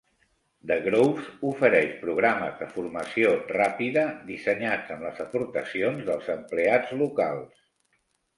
The 0.69 0.75
Groves 0.85 1.25
ofereix 1.49 1.91
programes 2.05 2.55
de 2.61 2.69
formació 2.77 3.33
ràpida 3.51 4.07
dissenyats 4.31 4.95
amb 4.97 5.07
les 5.09 5.21
aportacions 5.27 6.03
dels 6.09 6.33
empleats 6.39 6.97
locals. 7.05 7.63